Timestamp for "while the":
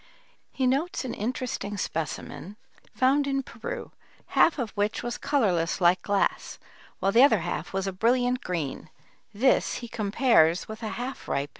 6.97-7.21